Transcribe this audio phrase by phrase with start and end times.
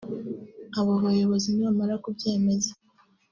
[0.79, 2.71] Abo bayobozi nibamara kubyemeza